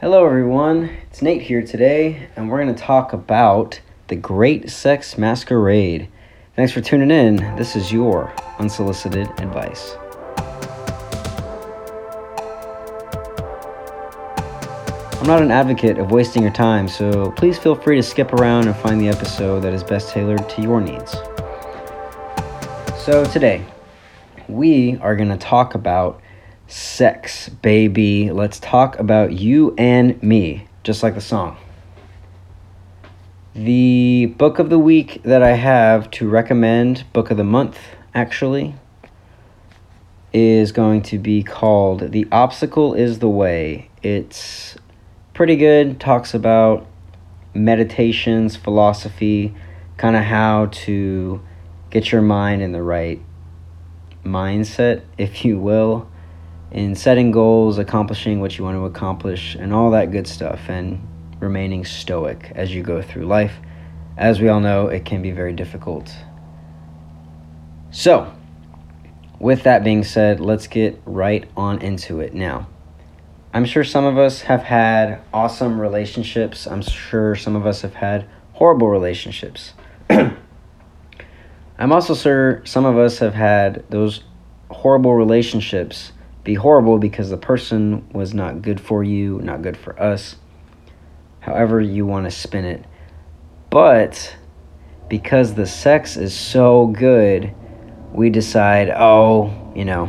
[0.00, 0.96] Hello, everyone.
[1.10, 6.06] It's Nate here today, and we're going to talk about the Great Sex Masquerade.
[6.54, 7.38] Thanks for tuning in.
[7.56, 9.96] This is your unsolicited advice.
[15.20, 18.68] I'm not an advocate of wasting your time, so please feel free to skip around
[18.68, 21.10] and find the episode that is best tailored to your needs.
[23.04, 23.64] So, today,
[24.46, 26.20] we are going to talk about
[26.68, 28.30] sex, baby.
[28.30, 31.56] Let's talk about you and me, just like the song.
[33.54, 37.78] The book of the week that I have to recommend, book of the month
[38.14, 38.74] actually,
[40.32, 43.90] is going to be called The Obstacle is the Way.
[44.02, 44.76] It's
[45.32, 46.86] pretty good, talks about
[47.54, 49.54] meditations, philosophy,
[49.96, 51.40] kind of how to
[51.90, 53.20] get your mind in the right
[54.22, 56.08] mindset, if you will
[56.70, 61.00] in setting goals, accomplishing what you want to accomplish, and all that good stuff, and
[61.40, 63.54] remaining stoic as you go through life.
[64.16, 66.14] As we all know, it can be very difficult.
[67.90, 68.32] So,
[69.38, 72.66] with that being said, let's get right on into it now.
[73.54, 76.66] I'm sure some of us have had awesome relationships.
[76.66, 79.72] I'm sure some of us have had horrible relationships.
[80.10, 84.24] I'm also sure some of us have had those
[84.68, 86.12] horrible relationships
[86.48, 90.36] be horrible because the person was not good for you, not good for us,
[91.40, 92.82] however you want to spin it.
[93.68, 94.34] But
[95.10, 97.54] because the sex is so good,
[98.14, 100.08] we decide, oh, you know,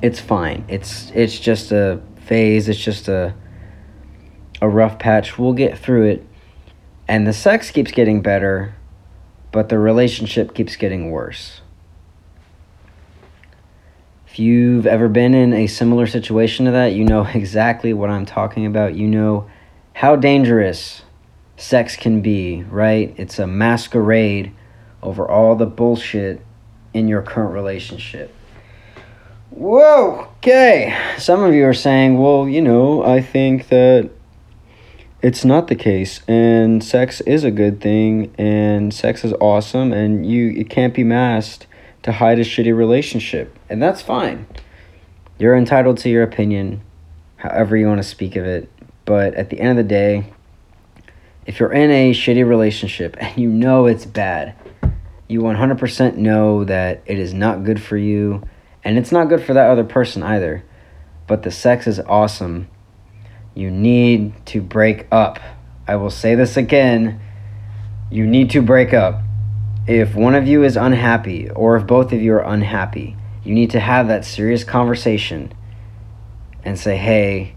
[0.00, 0.64] it's fine.
[0.68, 3.34] It's it's just a phase, it's just a
[4.62, 5.38] a rough patch.
[5.38, 6.26] We'll get through it.
[7.08, 8.74] And the sex keeps getting better,
[9.52, 11.60] but the relationship keeps getting worse.
[14.36, 18.26] If you've ever been in a similar situation to that, you know exactly what I'm
[18.26, 18.94] talking about.
[18.94, 19.48] You know
[19.94, 21.00] how dangerous
[21.56, 23.14] sex can be, right?
[23.16, 24.52] It's a masquerade
[25.02, 26.44] over all the bullshit
[26.92, 28.34] in your current relationship.
[29.48, 30.94] Whoa, okay.
[31.16, 34.10] Some of you are saying, well, you know, I think that
[35.22, 40.26] it's not the case and sex is a good thing and sex is awesome and
[40.26, 41.66] you it can't be masked
[42.06, 43.58] to hide a shitty relationship.
[43.68, 44.46] And that's fine.
[45.40, 46.80] You're entitled to your opinion,
[47.34, 48.70] however you want to speak of it.
[49.04, 50.32] But at the end of the day,
[51.46, 54.54] if you're in a shitty relationship and you know it's bad,
[55.26, 58.44] you 100% know that it is not good for you
[58.84, 60.62] and it's not good for that other person either.
[61.26, 62.68] But the sex is awesome.
[63.52, 65.40] You need to break up.
[65.88, 67.20] I will say this again.
[68.12, 69.25] You need to break up
[69.86, 73.70] if one of you is unhappy or if both of you are unhappy, you need
[73.70, 75.52] to have that serious conversation
[76.64, 77.54] and say, hey,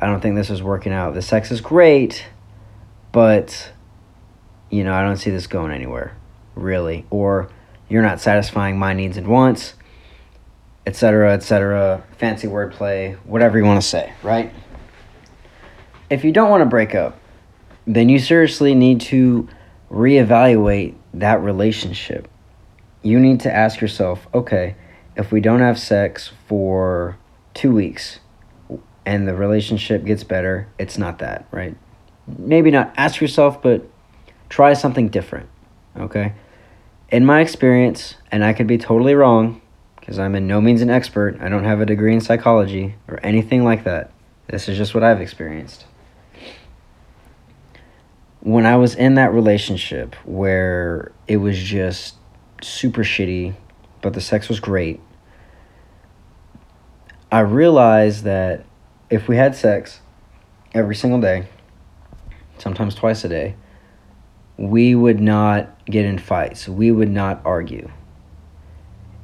[0.00, 1.14] I don't think this is working out.
[1.14, 2.24] The sex is great,
[3.10, 3.72] but,
[4.70, 6.16] you know, I don't see this going anywhere,
[6.54, 7.04] really.
[7.10, 7.50] Or
[7.88, 9.74] you're not satisfying my needs and wants,
[10.86, 14.52] etc., etc., fancy wordplay, whatever you want to say, right?
[16.08, 17.18] If you don't want to break up,
[17.86, 19.48] then you seriously need to
[19.90, 22.28] reevaluate that relationship.
[23.02, 24.76] You need to ask yourself okay,
[25.16, 27.18] if we don't have sex for
[27.54, 28.20] two weeks
[29.04, 31.76] and the relationship gets better, it's not that, right?
[32.26, 33.88] Maybe not ask yourself, but
[34.48, 35.48] try something different,
[35.96, 36.34] okay?
[37.08, 39.60] In my experience, and I could be totally wrong
[39.98, 43.18] because I'm in no means an expert, I don't have a degree in psychology or
[43.22, 44.12] anything like that.
[44.46, 45.86] This is just what I've experienced
[48.40, 52.16] when I was in that relationship where it was just
[52.62, 53.54] super shitty,
[54.00, 55.00] but the sex was great,
[57.30, 58.64] I realized that
[59.10, 60.00] if we had sex
[60.72, 61.48] every single day,
[62.58, 63.56] sometimes twice a day,
[64.56, 66.68] we would not get in fights.
[66.68, 67.90] We would not argue.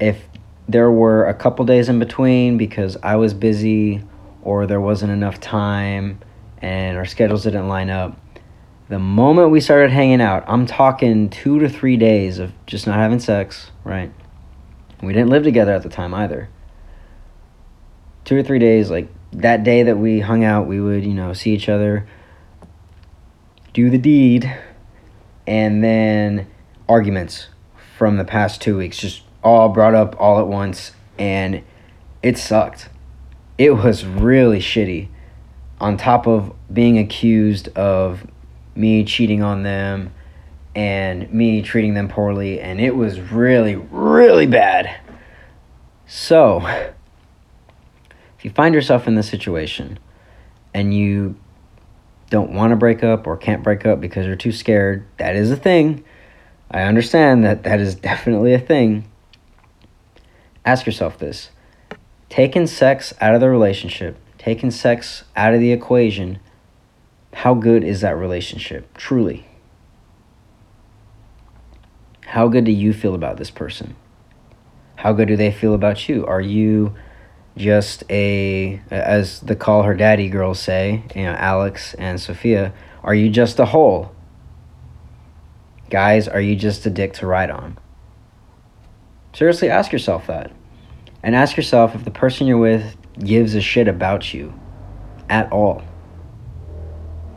[0.00, 0.22] If
[0.68, 4.02] there were a couple days in between because I was busy
[4.42, 6.20] or there wasn't enough time
[6.60, 8.18] and our schedules didn't line up,
[8.88, 12.96] the moment we started hanging out, I'm talking two to three days of just not
[12.96, 14.10] having sex, right?
[15.02, 16.48] We didn't live together at the time either.
[18.24, 21.34] Two or three days, like that day that we hung out, we would, you know,
[21.34, 22.08] see each other,
[23.74, 24.50] do the deed,
[25.46, 26.46] and then
[26.88, 27.48] arguments
[27.96, 31.62] from the past two weeks, just all brought up all at once, and
[32.22, 32.88] it sucked.
[33.58, 35.08] It was really shitty.
[35.80, 38.26] On top of being accused of
[38.78, 40.12] me cheating on them
[40.74, 45.00] and me treating them poorly, and it was really, really bad.
[46.06, 46.64] So,
[48.38, 49.98] if you find yourself in this situation,
[50.72, 51.34] and you
[52.30, 55.50] don't want to break up or can't break up because you're too scared, that is
[55.50, 56.04] a thing.
[56.70, 59.10] I understand that that is definitely a thing.
[60.64, 61.50] Ask yourself this
[62.28, 66.38] taking sex out of the relationship, taking sex out of the equation,
[67.32, 68.96] how good is that relationship?
[68.96, 69.46] Truly.
[72.26, 73.96] How good do you feel about this person?
[74.96, 76.26] How good do they feel about you?
[76.26, 76.94] Are you
[77.56, 82.72] just a, as the call her daddy girls say, you know, Alex and Sofia,
[83.02, 84.14] are you just a hole?
[85.90, 87.78] Guys, are you just a dick to ride on?
[89.32, 90.52] Seriously, ask yourself that.
[91.22, 94.52] And ask yourself if the person you're with gives a shit about you
[95.28, 95.82] at all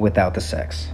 [0.01, 0.89] without the sex.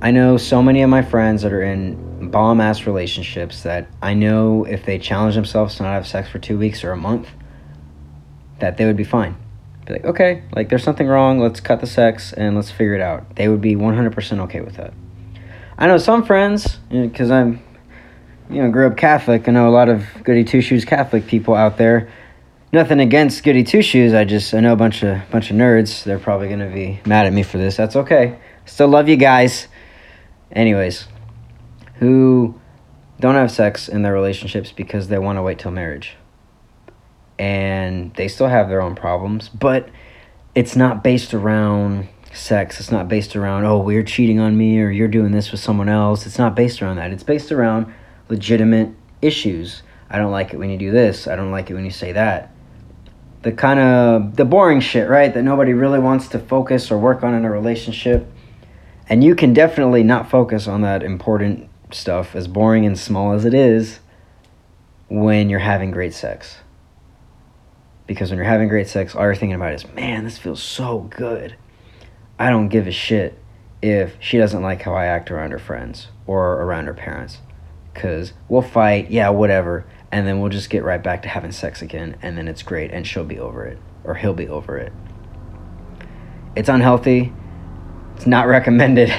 [0.00, 4.14] I know so many of my friends that are in bomb ass relationships that I
[4.14, 7.28] know if they challenge themselves to not have sex for two weeks or a month,
[8.60, 9.36] that they would be fine.
[9.86, 13.00] Be like, okay, like there's something wrong, let's cut the sex and let's figure it
[13.00, 13.36] out.
[13.36, 14.94] They would be 100% okay with that.
[15.76, 17.62] I know some friends, because you know, I'm,
[18.48, 19.48] you know, grew up Catholic.
[19.48, 22.10] I know a lot of goody two shoes Catholic people out there.
[22.74, 24.14] Nothing against goody two shoes.
[24.14, 26.02] I just I know a bunch of bunch of nerds.
[26.02, 27.76] They're probably gonna be mad at me for this.
[27.76, 28.36] That's okay.
[28.64, 29.68] Still love you guys.
[30.50, 31.06] Anyways,
[32.00, 32.60] who
[33.20, 36.16] don't have sex in their relationships because they want to wait till marriage.
[37.38, 39.88] And they still have their own problems, but
[40.56, 42.80] it's not based around sex.
[42.80, 45.88] It's not based around, oh, we're cheating on me or you're doing this with someone
[45.88, 46.26] else.
[46.26, 47.12] It's not based around that.
[47.12, 47.94] It's based around
[48.28, 48.90] legitimate
[49.22, 49.84] issues.
[50.10, 51.28] I don't like it when you do this.
[51.28, 52.50] I don't like it when you say that.
[53.44, 55.32] The kind of the boring shit, right?
[55.32, 58.26] That nobody really wants to focus or work on in a relationship.
[59.08, 63.44] And you can definitely not focus on that important stuff, as boring and small as
[63.44, 64.00] it is,
[65.08, 66.56] when you're having great sex.
[68.06, 71.00] Because when you're having great sex, all you're thinking about is, man, this feels so
[71.00, 71.54] good.
[72.38, 73.38] I don't give a shit
[73.82, 77.40] if she doesn't like how I act around her friends or around her parents.
[77.94, 81.80] Because we'll fight, yeah, whatever, and then we'll just get right back to having sex
[81.80, 84.92] again, and then it's great, and she'll be over it, or he'll be over it.
[86.56, 87.32] It's unhealthy.
[88.16, 89.12] It's not recommended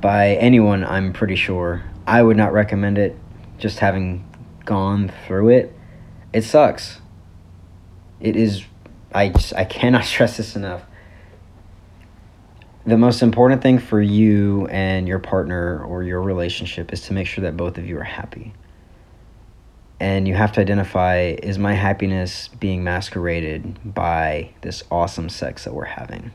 [0.00, 1.82] by anyone, I'm pretty sure.
[2.06, 3.18] I would not recommend it,
[3.58, 4.28] just having
[4.64, 5.76] gone through it.
[6.32, 7.00] It sucks.
[8.20, 8.64] It is,
[9.12, 10.82] I, just, I cannot stress this enough
[12.84, 17.26] the most important thing for you and your partner or your relationship is to make
[17.26, 18.52] sure that both of you are happy.
[20.00, 25.74] And you have to identify is my happiness being masqueraded by this awesome sex that
[25.74, 26.32] we're having?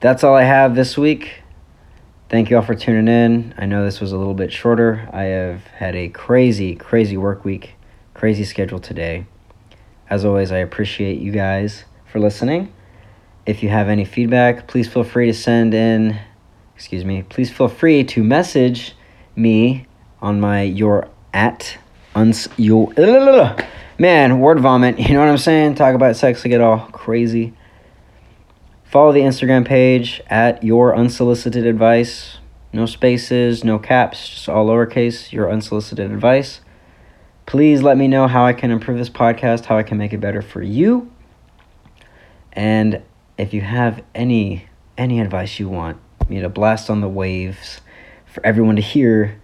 [0.00, 1.42] That's all I have this week.
[2.28, 3.54] Thank you all for tuning in.
[3.56, 5.08] I know this was a little bit shorter.
[5.10, 7.76] I have had a crazy, crazy work week,
[8.12, 9.24] crazy schedule today.
[10.10, 12.72] As always, I appreciate you guys for listening.
[13.46, 16.18] If you have any feedback, please feel free to send in,
[16.74, 18.96] excuse me, please feel free to message
[19.36, 19.86] me
[20.20, 21.78] on my your at
[22.16, 22.92] uns your
[23.98, 24.98] man word vomit.
[25.06, 25.76] You know what I'm saying?
[25.76, 27.54] Talk about sex to get all crazy.
[28.82, 32.38] Follow the Instagram page at your unsolicited advice.
[32.72, 35.30] No spaces, no caps, just all lowercase.
[35.30, 36.62] Your unsolicited advice.
[37.46, 40.18] Please let me know how I can improve this podcast, how I can make it
[40.18, 41.12] better for you.
[42.52, 43.02] And
[43.38, 44.66] if you have any
[44.96, 47.80] any advice you want me to blast on the waves
[48.24, 49.40] for everyone to hear,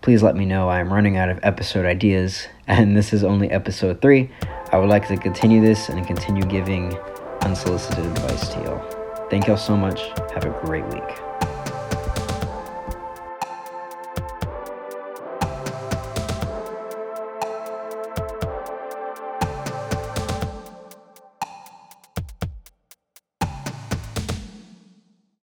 [0.00, 0.68] please let me know.
[0.68, 4.30] I am running out of episode ideas, and this is only episode three.
[4.70, 6.96] I would like to continue this and continue giving
[7.42, 9.28] unsolicited advice to y'all.
[9.28, 10.00] Thank y'all so much.
[10.34, 11.31] Have a great week.